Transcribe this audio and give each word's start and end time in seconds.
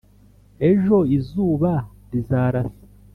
ejo, 0.71 0.97
izuba 1.17 1.71
rizarasa, 2.11 2.83